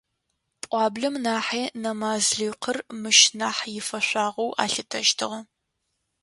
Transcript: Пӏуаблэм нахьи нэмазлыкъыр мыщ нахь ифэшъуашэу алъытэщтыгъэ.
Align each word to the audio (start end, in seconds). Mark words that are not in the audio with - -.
Пӏуаблэм 0.61 1.15
нахьи 1.25 1.63
нэмазлыкъыр 1.81 2.77
мыщ 3.01 3.19
нахь 3.39 3.63
ифэшъуашэу 3.79 4.49
алъытэщтыгъэ. 4.63 5.39